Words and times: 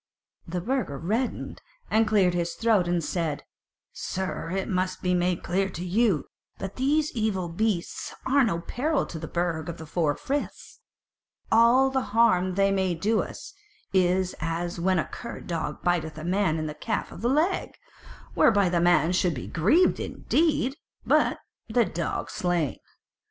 The 0.47 0.61
Burgher 0.61 0.97
reddened 0.97 1.61
and 1.91 2.07
cleared 2.07 2.33
his 2.33 2.53
throat 2.55 2.87
and 2.87 3.03
said: 3.03 3.43
"Sir, 3.93 4.49
it 4.49 4.67
must 4.67 5.03
be 5.03 5.13
made 5.13 5.43
clear 5.43 5.69
to 5.69 5.85
you 5.85 6.25
that 6.57 6.77
these 6.77 7.11
evil 7.11 7.49
beasts 7.49 8.11
are 8.25 8.43
no 8.43 8.61
peril 8.61 9.05
to 9.05 9.19
the 9.19 9.27
Burg 9.27 9.69
of 9.69 9.77
the 9.77 9.85
Four 9.85 10.15
Friths; 10.15 10.79
all 11.51 11.91
the 11.91 12.01
harm 12.17 12.55
they 12.55 12.71
may 12.71 12.95
do 12.95 13.21
us, 13.21 13.53
is 13.93 14.33
as 14.39 14.79
when 14.79 14.97
a 14.97 15.05
cur 15.05 15.39
dog 15.39 15.83
biteth 15.83 16.17
a 16.17 16.23
man 16.23 16.57
in 16.57 16.65
the 16.65 16.73
calf 16.73 17.11
of 17.11 17.21
the 17.21 17.29
leg; 17.29 17.77
whereby 18.33 18.69
the 18.69 18.81
man 18.81 19.11
shall 19.11 19.29
be 19.29 19.45
grieved 19.45 19.99
indeed, 19.99 20.77
but 21.05 21.37
the 21.69 21.85
dog 21.85 22.31
slain. 22.31 22.79